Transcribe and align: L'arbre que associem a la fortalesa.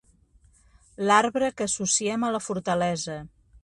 L'arbre 1.11 1.51
que 1.59 1.69
associem 1.71 2.29
a 2.31 2.35
la 2.39 2.43
fortalesa. 2.49 3.25